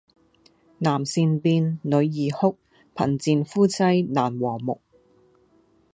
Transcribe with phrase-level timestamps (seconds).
[0.79, 2.55] 男善變，女易哭，
[2.95, 4.79] 貧賤夫妻難和睦